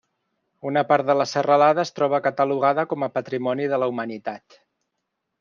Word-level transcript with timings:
Una 0.69 0.81
part 0.91 1.05
de 1.09 1.15
la 1.19 1.27
serralada 1.31 1.83
es 1.83 1.91
troba 1.99 2.21
catalogada 2.29 2.87
com 2.95 3.07
a 3.07 3.11
Patrimoni 3.19 3.69
de 3.75 3.81
la 3.85 3.93
Humanitat. 3.93 4.59